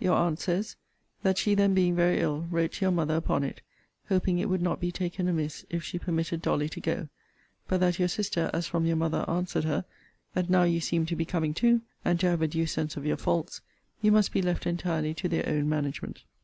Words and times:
Your 0.00 0.16
aunt 0.16 0.40
says, 0.40 0.74
'That 1.22 1.38
she 1.38 1.54
then 1.54 1.74
being 1.74 1.94
very 1.94 2.18
ill, 2.18 2.48
wrote 2.50 2.72
to 2.72 2.84
your 2.86 2.90
mother 2.90 3.14
upon 3.14 3.44
it, 3.44 3.60
hoping 4.08 4.36
it 4.40 4.48
would 4.48 4.60
not 4.60 4.80
be 4.80 4.90
taken 4.90 5.28
amiss 5.28 5.64
if 5.70 5.84
she 5.84 5.96
permitted 5.96 6.42
Dolly 6.42 6.68
to 6.68 6.80
go; 6.80 7.08
but 7.68 7.78
that 7.78 7.96
your 7.96 8.08
sister, 8.08 8.50
as 8.52 8.66
from 8.66 8.84
your 8.84 8.96
mother, 8.96 9.24
answered 9.28 9.62
her, 9.62 9.84
That 10.34 10.50
now 10.50 10.64
you 10.64 10.80
seemed 10.80 11.06
to 11.06 11.14
be 11.14 11.24
coming 11.24 11.54
to, 11.54 11.82
and 12.04 12.18
to 12.18 12.30
have 12.30 12.42
a 12.42 12.48
due 12.48 12.66
sense 12.66 12.96
of 12.96 13.06
your 13.06 13.16
faults, 13.16 13.60
you 14.02 14.10
must 14.10 14.32
be 14.32 14.42
left 14.42 14.66
entirely 14.66 15.14
to 15.14 15.28
their 15.28 15.48
own 15.48 15.68
management. 15.68 16.24